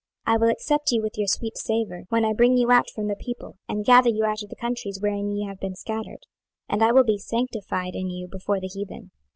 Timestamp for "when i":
2.09-2.33